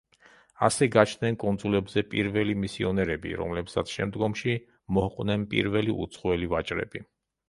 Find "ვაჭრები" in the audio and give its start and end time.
6.55-7.03